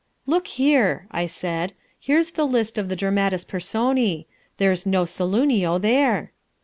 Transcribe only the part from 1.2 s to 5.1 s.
said, "here's the list of the Dramatis Personae. There's no